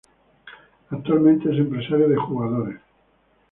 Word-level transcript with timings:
Actualmente 0.89 1.51
es 1.51 1.59
empresario 1.59 2.09
de 2.09 2.15
jugadores. 2.17 2.81